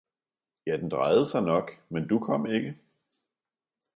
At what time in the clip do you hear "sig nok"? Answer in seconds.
1.25-1.71